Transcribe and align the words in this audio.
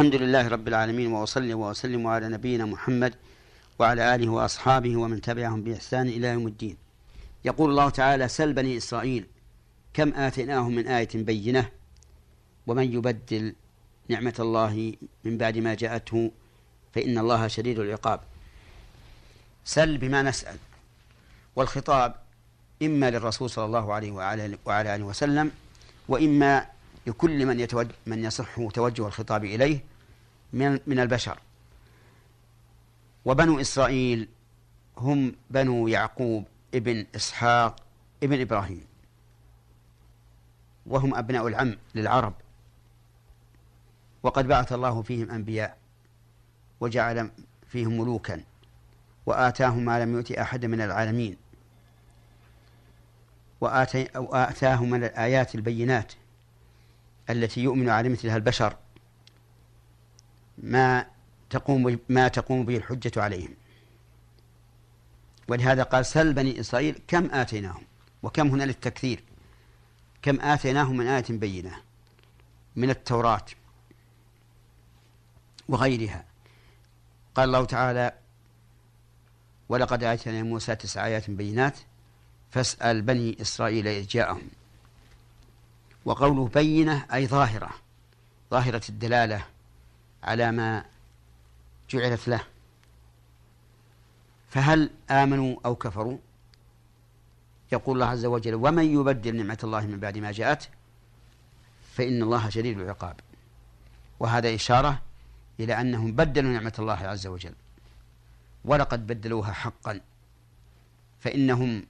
الحمد 0.00 0.14
لله 0.22 0.48
رب 0.48 0.68
العالمين 0.68 1.12
وأصلي 1.12 1.54
وأسلم 1.54 2.06
على 2.06 2.28
نبينا 2.28 2.64
محمد 2.64 3.12
وعلى 3.78 4.14
آله 4.14 4.28
وأصحابه 4.28 4.96
ومن 4.96 5.20
تبعهم 5.20 5.62
بإحسان 5.62 6.06
إلى 6.16 6.28
يوم 6.28 6.46
الدين 6.46 6.76
يقول 7.44 7.70
الله 7.70 7.90
تعالى 7.90 8.28
سل 8.28 8.52
بني 8.52 8.76
إسرائيل 8.76 9.22
كم 9.94 10.08
آتيناهم 10.14 10.72
من 10.74 10.86
آية 10.86 11.08
بينة 11.14 11.68
ومن 12.66 12.92
يبدل 12.96 13.54
نعمة 14.08 14.34
الله 14.38 14.94
من 15.24 15.38
بعد 15.38 15.56
ما 15.58 15.74
جاءته 15.74 16.30
فإن 16.94 17.18
الله 17.18 17.48
شديد 17.48 17.78
العقاب 17.78 18.20
سل 19.64 19.98
بما 19.98 20.22
نسأل 20.22 20.56
والخطاب 21.56 22.14
إما 22.82 23.10
للرسول 23.10 23.50
صلى 23.50 23.64
الله 23.64 23.92
عليه 23.92 24.10
وعلى, 24.12 24.58
وعلى 24.66 24.94
آله 24.94 25.04
وسلم 25.04 25.50
وإما 26.08 26.66
لكل 27.06 27.46
من, 27.46 27.60
يتوجه 27.60 27.94
من 28.06 28.24
يصح 28.24 28.56
توجه 28.74 29.06
الخطاب 29.06 29.44
إليه 29.44 29.89
من 30.52 30.78
من 30.86 30.98
البشر 31.00 31.40
وبنو 33.24 33.60
إسرائيل 33.60 34.28
هم 34.98 35.36
بنو 35.50 35.88
يعقوب 35.88 36.44
ابن 36.74 37.06
إسحاق 37.16 37.76
ابن 38.22 38.40
إبراهيم 38.40 38.84
وهم 40.86 41.14
أبناء 41.14 41.46
العم 41.48 41.76
للعرب 41.94 42.34
وقد 44.22 44.48
بعث 44.48 44.72
الله 44.72 45.02
فيهم 45.02 45.30
أنبياء 45.30 45.76
وجعل 46.80 47.30
فيهم 47.68 47.98
ملوكا 48.00 48.44
وآتاهم 49.26 49.84
ما 49.84 50.04
لم 50.04 50.14
يؤت 50.16 50.32
أحد 50.32 50.66
من 50.66 50.80
العالمين 50.80 51.36
وآتاهم 53.60 54.90
من 54.90 55.04
الآيات 55.04 55.54
البينات 55.54 56.12
التي 57.30 57.60
يؤمن 57.60 57.88
على 57.88 58.08
مثلها 58.08 58.36
البشر 58.36 58.76
ما 60.62 61.06
تقوم 61.50 61.98
ما 62.08 62.28
تقوم 62.28 62.64
به 62.64 62.76
الحجة 62.76 63.22
عليهم 63.22 63.54
ولهذا 65.48 65.82
قال 65.82 66.06
سل 66.06 66.32
بني 66.32 66.60
إسرائيل 66.60 67.00
كم 67.08 67.30
آتيناهم 67.34 67.82
وكم 68.22 68.48
هنا 68.48 68.64
للتكثير 68.64 69.22
كم 70.22 70.40
آتيناهم 70.40 70.96
من 70.96 71.06
آية 71.06 71.24
بينة 71.30 71.72
من 72.76 72.90
التوراة 72.90 73.44
وغيرها 75.68 76.24
قال 77.34 77.48
الله 77.48 77.64
تعالى 77.64 78.12
ولقد 79.68 80.04
آتينا 80.04 80.42
موسى 80.42 80.76
تسع 80.76 81.06
آيات 81.06 81.30
بينات 81.30 81.78
فاسأل 82.50 83.02
بني 83.02 83.36
إسرائيل 83.42 83.88
إذ 83.88 84.06
جاءهم 84.06 84.50
وقوله 86.04 86.48
بينة 86.48 87.06
أي 87.14 87.26
ظاهرة 87.26 87.70
ظاهرة 88.50 88.82
الدلالة 88.88 89.44
على 90.24 90.52
ما 90.52 90.84
جعلت 91.90 92.28
له 92.28 92.40
فهل 94.48 94.90
آمنوا 95.10 95.56
أو 95.64 95.74
كفروا 95.74 96.18
يقول 97.72 97.94
الله 97.94 98.06
عز 98.06 98.24
وجل 98.26 98.54
ومن 98.54 98.84
يبدل 98.98 99.36
نعمة 99.36 99.58
الله 99.64 99.86
من 99.86 100.00
بعد 100.00 100.18
ما 100.18 100.32
جاءت 100.32 100.68
فإن 101.94 102.22
الله 102.22 102.48
شديد 102.48 102.80
العقاب 102.80 103.16
وهذا 104.20 104.54
إشارة 104.54 105.02
إلى 105.60 105.80
أنهم 105.80 106.12
بدلوا 106.12 106.52
نعمة 106.52 106.72
الله 106.78 106.94
عز 106.98 107.26
وجل 107.26 107.52
ولقد 108.64 109.06
بدلوها 109.06 109.52
حقا 109.52 110.00
فإنهم 111.20 111.86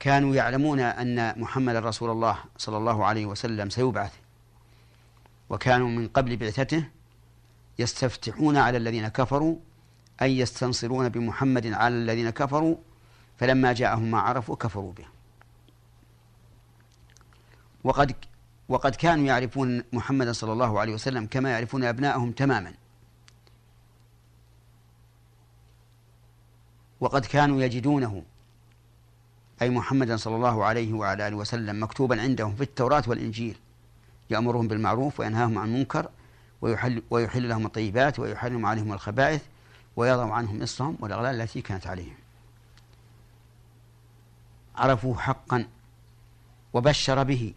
كانوا 0.00 0.34
يعلمون 0.34 0.80
أن 0.80 1.40
محمد 1.40 1.76
رسول 1.76 2.10
الله 2.10 2.38
صلى 2.58 2.76
الله 2.76 3.04
عليه 3.04 3.26
وسلم 3.26 3.70
سيبعث 3.70 4.12
وكانوا 5.50 5.88
من 5.88 6.08
قبل 6.08 6.36
بعثته 6.36 6.84
يستفتحون 7.80 8.56
على 8.56 8.78
الذين 8.78 9.08
كفروا 9.08 9.56
أي 10.22 10.38
يستنصرون 10.38 11.08
بمحمد 11.08 11.66
على 11.66 11.94
الذين 11.94 12.30
كفروا 12.30 12.76
فلما 13.38 13.72
جاءهم 13.72 14.10
ما 14.10 14.20
عرفوا 14.20 14.56
كفروا 14.56 14.92
به 14.92 15.04
وقد 17.84 18.12
وقد 18.68 18.94
كانوا 18.96 19.24
يعرفون 19.24 19.84
محمدا 19.92 20.32
صلى 20.32 20.52
الله 20.52 20.80
عليه 20.80 20.94
وسلم 20.94 21.26
كما 21.26 21.50
يعرفون 21.50 21.84
أبنائهم 21.84 22.32
تماما 22.32 22.74
وقد 27.00 27.26
كانوا 27.26 27.62
يجدونه 27.62 28.22
أي 29.62 29.70
محمدا 29.70 30.16
صلى 30.16 30.36
الله 30.36 30.64
عليه 30.64 30.92
وعلى 30.92 31.28
آله 31.28 31.36
وسلم 31.36 31.82
مكتوبا 31.82 32.22
عندهم 32.22 32.54
في 32.54 32.62
التوراة 32.62 33.02
والإنجيل 33.06 33.56
يأمرهم 34.30 34.68
بالمعروف 34.68 35.20
وينهاهم 35.20 35.58
عن 35.58 35.68
المنكر 35.68 36.08
ويحل, 36.62 37.02
ويحل 37.10 37.48
لهم 37.48 37.66
الطيبات 37.66 38.18
ويحرم 38.18 38.66
عليهم 38.66 38.92
الخبائث 38.92 39.42
ويضع 39.96 40.34
عنهم 40.34 40.62
إصرهم 40.62 40.96
والأغلال 41.00 41.40
التي 41.40 41.60
كانت 41.60 41.86
عليهم 41.86 42.14
عرفوا 44.76 45.16
حقا 45.16 45.66
وبشر 46.72 47.22
به 47.22 47.54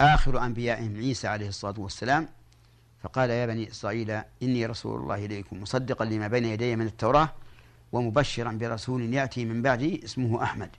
آخر 0.00 0.44
أنبيائهم 0.44 0.96
عيسى 0.96 1.28
عليه 1.28 1.48
الصلاة 1.48 1.80
والسلام 1.80 2.28
فقال 3.02 3.30
يا 3.30 3.46
بني 3.46 3.70
إسرائيل 3.70 4.10
إني 4.42 4.66
رسول 4.66 5.00
الله 5.00 5.24
إليكم 5.24 5.62
مصدقا 5.62 6.04
لما 6.04 6.28
بين 6.28 6.44
يدي 6.44 6.76
من 6.76 6.86
التوراة 6.86 7.32
ومبشرا 7.92 8.52
برسول 8.52 9.14
يأتي 9.14 9.44
من 9.44 9.62
بعدي 9.62 10.04
اسمه 10.04 10.42
أحمد 10.42 10.70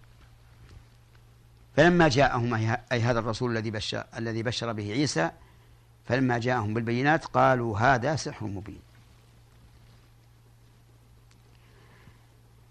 فلما 1.75 2.09
جاءهم 2.09 2.53
أي 2.91 3.01
هذا 3.01 3.19
الرسول 3.19 3.51
الذي 3.51 3.71
بشر, 3.71 4.03
الذي 4.17 4.43
بشر 4.43 4.73
به 4.73 4.91
عيسى 4.91 5.31
فلما 6.07 6.37
جاءهم 6.39 6.73
بالبينات 6.73 7.25
قالوا 7.25 7.77
هذا 7.79 8.15
سحر 8.15 8.45
مبين 8.47 8.79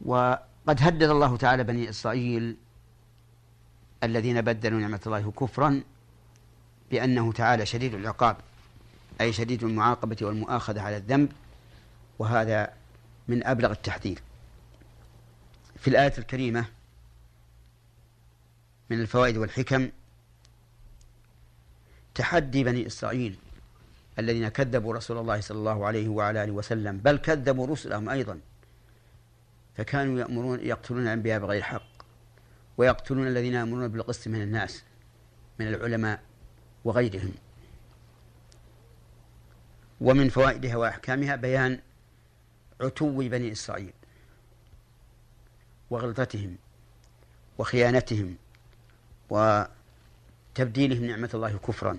وقد 0.05 0.81
هدد 0.83 1.03
الله 1.03 1.37
تعالى 1.37 1.65
بني 1.65 1.91
إسرائيل 1.91 2.57
الذين 4.03 4.41
بدلوا 4.43 4.81
نعمة 4.81 5.01
الله 5.07 5.31
كفرا 5.33 5.83
بأنه 6.91 7.33
تعالى 7.33 7.67
شديد 7.67 7.95
العقاب 7.95 8.37
أي 9.21 9.33
شديد 9.33 9.63
المعاقبة 9.63 10.17
والمؤاخذة 10.23 10.81
على 10.83 10.97
الذنب 10.97 11.33
وهذا 12.19 12.73
من 13.29 13.47
أبلغ 13.47 13.71
التحذير 13.71 14.19
في 15.79 15.89
الآية 15.91 16.13
الكريمة 16.19 16.65
من 18.91 19.01
الفوائد 19.01 19.37
والحكم 19.37 19.89
تحدي 22.15 22.65
بني 22.65 22.87
إسرائيل 22.87 23.37
الذين 24.19 24.49
كذبوا 24.49 24.95
رسول 24.95 25.19
الله 25.19 25.41
صلى 25.41 25.59
الله 25.59 25.87
عليه 25.87 26.09
وعلى 26.09 26.45
آله 26.45 26.53
وسلم 26.53 26.99
بل 26.99 27.17
كذبوا 27.19 27.67
رسلهم 27.67 28.09
أيضا 28.09 28.41
فكانوا 29.77 30.21
يأمرون 30.21 30.61
يقتلون 30.61 31.03
الأنبياء 31.03 31.41
بغير 31.41 31.63
حق 31.63 31.83
ويقتلون 32.77 33.27
الذين 33.27 33.55
يأمرون 33.55 33.89
بالقسط 33.89 34.29
من 34.29 34.43
الناس 34.43 34.83
من 35.59 35.69
العلماء 35.69 36.23
وغيرهم 36.85 37.33
ومن 40.01 40.29
فوائدها 40.29 40.77
وأحكامها 40.77 41.37
بيان 41.37 41.79
عتو 42.81 43.19
بني 43.29 43.53
إسرائيل 43.53 43.93
وغلطتهم 45.91 46.57
وخيانتهم 47.59 48.35
و 49.31 49.65
تبديلهم 50.55 51.05
نعمة 51.05 51.31
الله 51.35 51.59
كفرا 51.69 51.99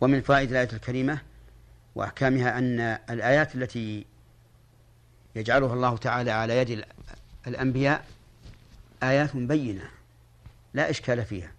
ومن 0.00 0.20
فائدة 0.20 0.50
الآية 0.62 0.72
الكريمة 0.76 1.18
وأحكامها 1.94 2.58
أن 2.58 2.80
الآيات 3.10 3.54
التي 3.54 4.06
يجعلها 5.34 5.74
الله 5.74 5.96
تعالى 5.96 6.30
على 6.30 6.56
يد 6.58 6.84
الأنبياء 7.46 8.04
آيات 9.02 9.36
بينة 9.36 9.90
لا 10.74 10.90
إشكال 10.90 11.24
فيها 11.24 11.52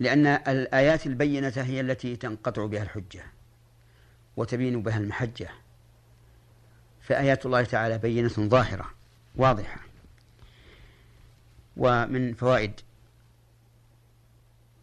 لأن 0.00 0.26
الآيات 0.26 1.06
البينة 1.06 1.52
هي 1.56 1.80
التي 1.80 2.16
تنقطع 2.16 2.66
بها 2.66 2.82
الحجة 2.82 3.24
وتبين 4.36 4.82
بها 4.82 4.98
المحجة 4.98 5.48
فآيات 7.02 7.46
الله 7.46 7.62
تعالى 7.64 7.98
بينة 7.98 8.28
ظاهرة 8.28 8.86
واضحة 9.36 9.80
ومن 11.78 12.34
فوائد 12.34 12.80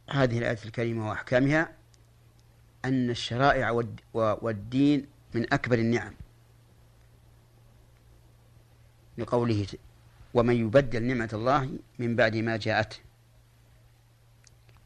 هذه 0.10 0.38
الآية 0.40 0.58
الكريمة 0.66 1.10
وأحكامها 1.10 1.70
أن 2.86 3.10
الشرائع 3.10 3.84
والدين 4.14 5.08
من 5.34 5.54
أكبر 5.54 5.80
النعم 5.80 6.14
لقوله 9.18 9.68
ومن 10.34 10.56
يبدل 10.56 11.04
نعمة 11.04 11.30
الله 11.34 11.70
من 12.00 12.16
بعد 12.16 12.36
ما 12.36 12.58
جاءته 12.58 12.98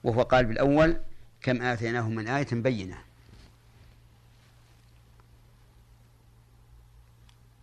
وهو 0.03 0.21
قال 0.21 0.45
بالأول 0.45 0.97
كم 1.41 1.61
آتيناهم 1.61 2.15
من 2.15 2.27
آية 2.27 2.47
بينة 2.51 2.97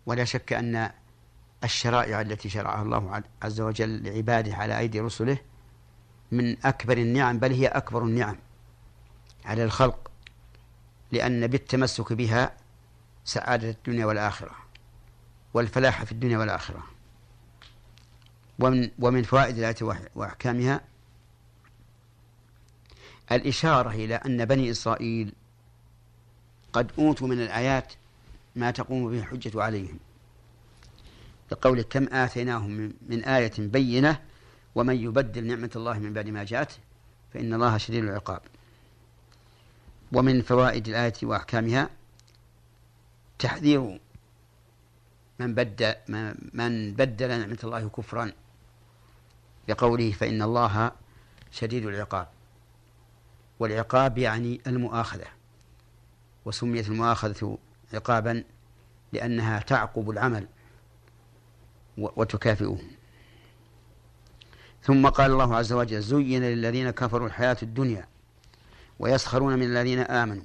ولا 0.06 0.24
شك 0.24 0.52
أن 0.52 0.90
الشرائع 1.64 2.20
التي 2.20 2.48
شرعها 2.48 2.82
الله 2.82 3.22
عز 3.42 3.60
وجل 3.60 4.04
لعباده 4.04 4.54
على 4.54 4.78
أيدي 4.78 5.00
رسله 5.00 5.38
من 6.32 6.66
أكبر 6.66 6.98
النعم 6.98 7.38
بل 7.38 7.52
هي 7.52 7.66
أكبر 7.66 8.02
النعم 8.04 8.36
على 9.44 9.64
الخلق 9.64 10.10
لأن 11.12 11.46
بالتمسك 11.46 12.12
بها 12.12 12.56
سعادة 13.24 13.70
الدنيا 13.70 14.06
والآخرة 14.06 14.50
والفلاح 15.54 16.04
في 16.04 16.12
الدنيا 16.12 16.38
والآخرة 16.38 16.84
ومن, 18.58 18.90
ومن 18.98 19.22
فوائد 19.22 19.58
الآية 19.58 20.06
وأحكامها 20.14 20.80
الإشارة 23.32 23.90
إلى 23.90 24.14
أن 24.14 24.44
بني 24.44 24.70
إسرائيل 24.70 25.32
قد 26.72 26.92
أوتوا 26.98 27.28
من 27.28 27.40
الآيات 27.42 27.92
ما 28.56 28.70
تقوم 28.70 29.10
به 29.10 29.18
الحجة 29.18 29.62
عليهم 29.62 29.98
لقول 31.52 31.82
كم 31.82 32.08
آتيناهم 32.14 32.92
من 33.08 33.24
آية 33.24 33.52
بينة 33.58 34.20
ومن 34.74 34.96
يبدل 34.96 35.46
نعمة 35.46 35.70
الله 35.76 35.98
من 35.98 36.12
بعد 36.12 36.26
ما 36.28 36.44
جاءت 36.44 36.78
فإن 37.34 37.54
الله 37.54 37.78
شديد 37.78 38.04
العقاب 38.04 38.40
ومن 40.12 40.42
فوائد 40.42 40.88
الآية 40.88 41.12
وأحكامها 41.22 41.90
تحذير 43.38 44.00
من 45.38 45.54
بدل 45.54 45.94
من 46.52 46.94
بدل 46.94 47.28
نعمة 47.28 47.58
الله 47.64 47.88
كفرا 47.88 48.32
بقوله 49.68 50.12
فإن 50.12 50.42
الله 50.42 50.90
شديد 51.52 51.86
العقاب 51.86 52.28
والعقاب 53.58 54.18
يعني 54.18 54.60
المؤاخذة 54.66 55.26
وسميت 56.44 56.88
المؤاخذة 56.88 57.58
عقابا 57.94 58.44
لأنها 59.12 59.58
تعقب 59.58 60.10
العمل 60.10 60.46
وتكافئهم 61.98 62.82
ثم 64.82 65.08
قال 65.08 65.30
الله 65.32 65.56
عز 65.56 65.72
وجل 65.72 66.02
زين 66.02 66.42
للذين 66.42 66.90
كفروا 66.90 67.26
الحياة 67.26 67.56
الدنيا 67.62 68.06
ويسخرون 68.98 69.54
من 69.58 69.62
الذين 69.66 69.98
آمنوا 69.98 70.44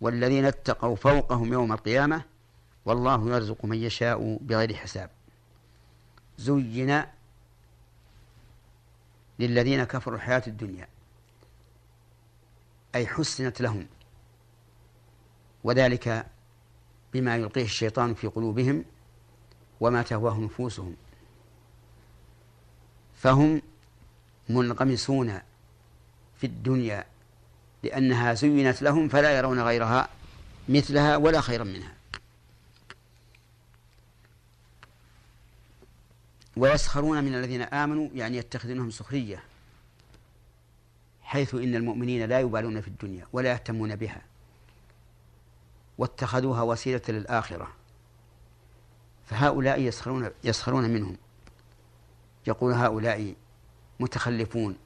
والذين 0.00 0.44
اتقوا 0.44 0.96
فوقهم 0.96 1.52
يوم 1.52 1.72
القيامة 1.72 2.22
والله 2.84 3.30
يرزق 3.36 3.64
من 3.64 3.82
يشاء 3.82 4.38
بغير 4.42 4.74
حساب 4.74 5.10
زين 6.38 7.02
للذين 9.38 9.84
كفروا 9.84 10.16
الحياة 10.16 10.42
الدنيا 10.46 10.88
أي 12.94 13.06
حسنت 13.06 13.60
لهم 13.60 13.86
وذلك 15.64 16.26
بما 17.12 17.36
يلقيه 17.36 17.64
الشيطان 17.64 18.14
في 18.14 18.26
قلوبهم 18.26 18.84
وما 19.80 20.02
تهواه 20.02 20.34
نفوسهم 20.38 20.96
فهم 23.16 23.62
منغمسون 24.48 25.40
في 26.36 26.46
الدنيا 26.46 27.04
لأنها 27.82 28.34
زينت 28.34 28.82
لهم 28.82 29.08
فلا 29.08 29.36
يرون 29.38 29.60
غيرها 29.60 30.08
مثلها 30.68 31.16
ولا 31.16 31.40
خيرا 31.40 31.64
منها 31.64 31.92
ويسخرون 36.56 37.24
من 37.24 37.34
الذين 37.34 37.62
آمنوا 37.62 38.08
يعني 38.14 38.36
يتخذونهم 38.36 38.90
سخرية 38.90 39.42
حيث 41.22 41.54
إن 41.54 41.74
المؤمنين 41.74 42.24
لا 42.28 42.40
يبالون 42.40 42.80
في 42.80 42.88
الدنيا 42.88 43.26
ولا 43.32 43.50
يهتمون 43.50 43.96
بها 43.96 44.22
واتخذوها 45.98 46.62
وسيلة 46.62 47.00
للآخرة 47.08 47.75
فهؤلاء 49.26 49.80
يسخرون 49.80 50.30
يسخرون 50.44 50.90
منهم 50.90 51.16
يقول 52.46 52.72
هؤلاء 52.72 53.34
متخلفون 54.00 54.76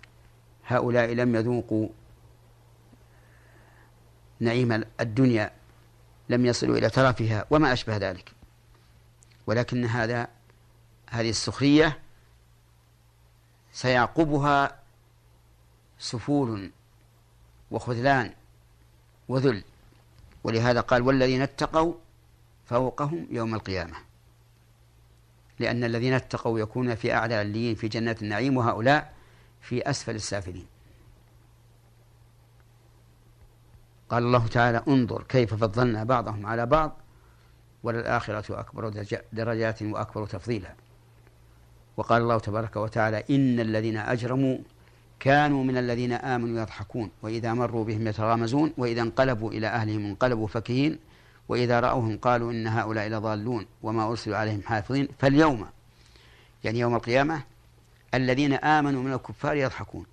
هؤلاء 0.66 1.12
لم 1.12 1.34
يذوقوا 1.36 1.88
نعيم 4.40 4.84
الدنيا 5.00 5.50
لم 6.28 6.46
يصلوا 6.46 6.78
إلى 6.78 6.90
ترفها 6.90 7.44
وما 7.50 7.72
أشبه 7.72 7.96
ذلك 7.96 8.32
ولكن 9.46 9.84
هذا 9.84 10.28
هذه 11.10 11.30
السخرية 11.30 11.98
سيعقبها 13.72 14.80
سفول 15.98 16.70
وخذلان 17.70 18.34
وذل 19.28 19.64
ولهذا 20.44 20.80
قال 20.80 21.02
والذين 21.02 21.42
اتقوا 21.42 21.94
فوقهم 22.66 23.26
يوم 23.30 23.54
القيامه 23.54 23.96
لأن 25.60 25.84
الذين 25.84 26.12
اتقوا 26.12 26.58
يكون 26.60 26.94
في 26.94 27.14
أعلى 27.14 27.34
عليين 27.34 27.74
في 27.74 27.88
جنة 27.88 28.16
النعيم 28.22 28.56
وهؤلاء 28.56 29.12
في 29.60 29.90
أسفل 29.90 30.14
السافلين 30.14 30.66
قال 34.08 34.22
الله 34.22 34.46
تعالى 34.46 34.82
انظر 34.88 35.22
كيف 35.28 35.54
فضلنا 35.54 36.04
بعضهم 36.04 36.46
على 36.46 36.66
بعض 36.66 36.96
وللآخرة 37.82 38.60
أكبر 38.60 38.88
درجات 39.32 39.82
وأكبر 39.82 40.26
تفضيلا 40.26 40.74
وقال 41.96 42.22
الله 42.22 42.38
تبارك 42.38 42.76
وتعالى 42.76 43.22
إن 43.30 43.60
الذين 43.60 43.96
أجرموا 43.96 44.58
كانوا 45.20 45.64
من 45.64 45.76
الذين 45.76 46.12
آمنوا 46.12 46.60
يضحكون 46.62 47.10
وإذا 47.22 47.54
مروا 47.54 47.84
بهم 47.84 48.06
يتغامزون 48.06 48.72
وإذا 48.78 49.02
انقلبوا 49.02 49.52
إلى 49.52 49.66
أهلهم 49.66 50.06
انقلبوا 50.06 50.46
فكهين 50.46 50.98
وإذا 51.50 51.80
رأوهم 51.80 52.18
قالوا 52.18 52.52
إن 52.52 52.66
هؤلاء 52.66 53.08
لضالون 53.08 53.66
وما 53.82 54.06
أرسلوا 54.08 54.36
عليهم 54.36 54.62
حافظين 54.62 55.08
فاليوم 55.18 55.66
يعني 56.64 56.78
يوم 56.78 56.94
القيامة 56.94 57.42
الذين 58.14 58.52
آمنوا 58.52 59.02
من 59.02 59.12
الكفار 59.12 59.56
يضحكون 59.56 60.06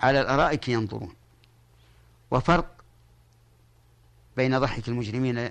على 0.00 0.20
الأرائك 0.20 0.68
ينظرون 0.68 1.14
وفرق 2.30 2.84
بين 4.36 4.58
ضحك 4.58 4.88
المجرمين 4.88 5.50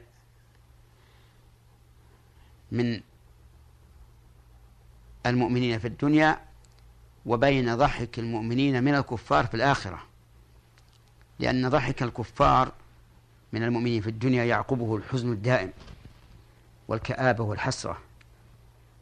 من 2.72 3.02
المؤمنين 5.26 5.80
في 5.80 5.88
الدنيا 5.88 6.40
وبين 7.26 7.76
ضحك 7.76 8.20
المؤمنين 8.20 8.84
من 8.84 8.96
الكفار 8.96 9.46
في 9.46 9.54
الآخرة 9.54 10.04
لأن 11.40 11.70
ضحك 11.70 12.04
الكفار 12.04 12.72
من 13.54 13.64
المؤمنين 13.64 14.02
في 14.02 14.08
الدنيا 14.10 14.44
يعقبه 14.46 14.96
الحزن 14.96 15.32
الدائم 15.32 15.72
والكآبة 16.88 17.44
والحسرة 17.44 17.98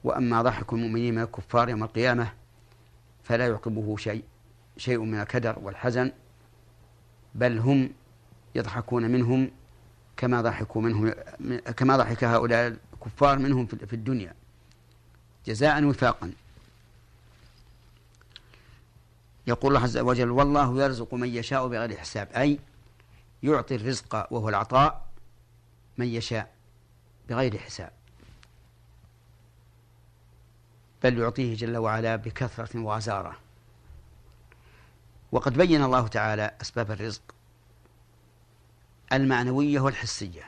وأما 0.04 0.42
ضحك 0.42 0.74
المؤمنين 0.74 1.16
من 1.16 1.22
الكفار 1.22 1.70
يوم 1.70 1.84
القيامة 1.84 2.34
فلا 3.24 3.48
يعقبه 3.48 3.98
شيء 3.98 4.24
شيء 4.78 5.00
من 5.04 5.20
الكدر 5.20 5.60
والحزن 5.62 6.12
بل 7.36 7.58
هم 7.58 7.90
يضحكون 8.56 9.04
منهم 9.12 9.52
كما 10.18 10.42
ضحكوا 10.42 10.82
منهم 10.82 11.14
كما 11.78 11.98
ضحك 11.98 12.24
هؤلاء 12.24 12.74
الكفار 12.94 13.40
منهم 13.40 13.66
في 13.66 13.94
الدنيا 13.94 14.34
جزاء 15.46 15.84
وفاقا 15.86 16.32
يقول 19.48 19.74
الله 19.76 19.84
عز 19.84 19.98
وجل 19.98 20.30
والله 20.32 20.84
يرزق 20.84 21.14
من 21.14 21.36
يشاء 21.36 21.68
بغير 21.68 21.98
حساب 21.98 22.28
أي 22.32 22.60
يعطي 23.44 23.76
الرزق 23.76 24.28
وهو 24.34 24.50
العطاء 24.50 25.06
من 25.98 26.08
يشاء 26.08 26.52
بغير 27.30 27.58
حساب 27.58 27.92
بل 31.04 31.18
يعطيه 31.20 31.56
جل 31.56 31.78
وعلا 31.78 32.16
بكثرة 32.16 32.80
وغزارة 32.80 33.38
وقد 35.32 35.54
بين 35.54 35.84
الله 35.84 36.08
تعالى 36.08 36.52
أسباب 36.62 36.92
الرزق 36.92 37.22
المعنوية 39.14 39.80
والحسية 39.80 40.44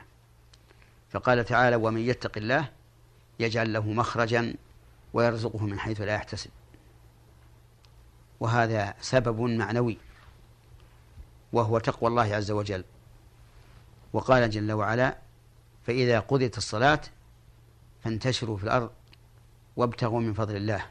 فقال 1.10 1.44
تعالى 1.44 1.76
ومن 1.76 2.00
يتق 2.00 2.36
الله 2.38 2.68
يجعل 3.38 3.72
له 3.72 3.90
مخرجا 3.92 4.54
ويرزقه 5.12 5.66
من 5.66 5.78
حيث 5.78 6.00
لا 6.00 6.14
يحتسب 6.14 6.50
وهذا 8.40 8.94
سبب 9.00 9.40
معنوي 9.40 9.98
وهو 11.52 11.78
تقوى 11.78 12.10
الله 12.10 12.22
عز 12.34 12.50
وجل 12.50 12.84
وقال 14.12 14.50
جل 14.50 14.72
وعلا 14.72 15.16
فإذا 15.86 16.20
قضيت 16.20 16.58
الصلاة 16.58 17.00
فانتشروا 18.04 18.56
في 18.56 18.64
الأرض 18.64 18.90
وابتغوا 19.76 20.20
من 20.20 20.34
فضل 20.34 20.56
الله 20.56 20.86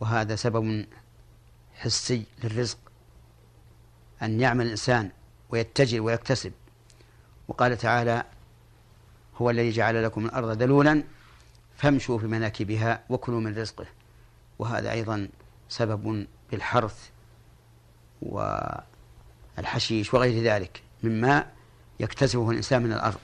وهذا 0.00 0.36
سبب 0.36 0.86
حسي 1.74 2.26
للرزق 2.44 2.78
أن 4.22 4.40
يعمل 4.40 4.64
الإنسان 4.66 5.10
ويتجه 5.50 6.00
ويكتسب 6.00 6.52
وقال 7.48 7.76
تعالى 7.76 8.24
هو 9.36 9.50
الذي 9.50 9.70
جعل 9.70 10.02
لكم 10.04 10.24
الأرض 10.26 10.62
ذلولا 10.62 11.02
فامشوا 11.76 12.18
في 12.18 12.26
مناكبها 12.26 13.02
وكلوا 13.08 13.40
من 13.40 13.56
رزقه 13.58 13.86
وهذا 14.58 14.92
أيضا 14.92 15.28
سبب 15.68 16.26
بالحرث 16.50 17.10
و 18.22 18.56
الحشيش 19.58 20.14
وغير 20.14 20.42
ذلك 20.42 20.82
مما 21.02 21.46
يكتسبه 22.00 22.50
الإنسان 22.50 22.82
من 22.82 22.92
الأرض 22.92 23.18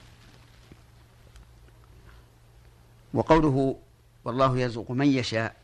وقوله 3.13 3.77
والله 4.25 4.57
يرزق 4.59 4.91
من 4.91 5.07
يشاء 5.07 5.55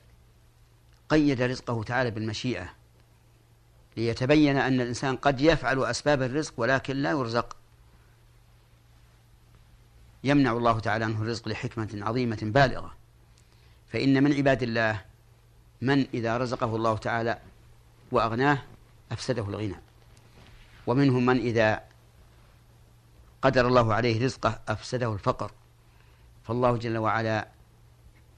قيد 1.10 1.42
رزقه 1.42 1.84
تعالى 1.84 2.12
بالمشيئة 2.12 2.70
ليتبين 3.98 4.58
أن 4.58 4.82
الإنسان 4.82 5.16
قد 5.16 5.42
يفعل 5.42 5.84
أسباب 5.86 6.22
الرزق 6.22 6.54
ولكن 6.58 6.96
لا 6.96 7.10
يرزق 7.12 7.56
يمنع 10.24 10.52
الله 10.52 10.80
تعالى 10.80 11.06
عنه 11.06 11.22
الرزق 11.22 11.48
لحكمة 11.48 11.90
عظيمة 12.02 12.40
بالغة 12.42 12.94
فإن 13.94 14.24
من 14.24 14.34
عباد 14.34 14.64
الله 14.64 15.02
من 15.82 16.06
إذا 16.14 16.38
رزقه 16.38 16.76
الله 16.76 16.98
تعالى 16.98 17.40
وأغناه 18.12 18.58
أفسده 19.12 19.44
الغنى 19.44 19.76
ومنهم 20.90 21.26
من 21.26 21.38
إذا 21.38 21.82
قدر 23.42 23.68
الله 23.68 23.94
عليه 23.94 24.26
رزقه 24.26 24.60
أفسده 24.68 25.14
الفقر 25.14 25.52
فالله 26.48 26.78
جل 26.78 26.98
وعلا 26.98 27.48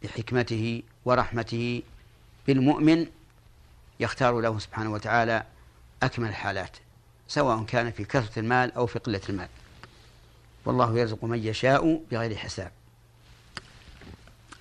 بحكمته 0.04 0.84
ورحمته 1.06 1.84
بالمؤمن 2.48 3.08
يختار 4.00 4.40
له 4.42 4.60
سبحانه 4.60 4.92
وتعالى 4.92 5.44
أكمل 6.04 6.30
الحالات 6.30 6.78
سواء 7.28 7.64
كان 7.64 7.92
في 7.92 8.04
كثرة 8.04 8.40
المال 8.40 8.72
أو 8.74 8.86
في 8.86 9.00
قلة 9.00 9.22
المال 9.30 9.48
والله 10.66 11.00
يرزق 11.00 11.24
من 11.24 11.44
يشاء 11.44 12.02
بغير 12.12 12.36
حساب 12.36 12.72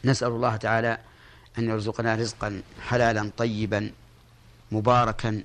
نسأل 0.04 0.28
الله 0.28 0.56
تعالى 0.56 0.98
أن 1.58 1.68
يرزقنا 1.68 2.14
رزقا 2.14 2.62
حلالا 2.88 3.30
طيبا 3.36 3.90
مباركا 4.72 5.42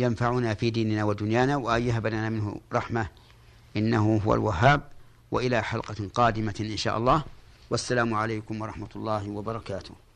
ينفعنا 0.00 0.54
في 0.54 0.70
ديننا 0.70 1.04
ودنيانا 1.04 1.56
وأن 1.56 1.82
يهب 1.82 2.06
لنا 2.06 2.28
منه 2.28 2.60
رحمة 2.72 3.06
إنه 3.76 4.16
هو 4.26 4.34
الوهاب 4.34 4.80
وإلى 5.30 5.62
حلقة 5.62 6.08
قادمة 6.14 6.54
إن 6.60 6.76
شاء 6.76 6.98
الله 6.98 7.22
والسلام 7.70 8.14
عليكم 8.14 8.60
ورحمة 8.60 8.88
الله 8.96 9.30
وبركاته 9.30 10.09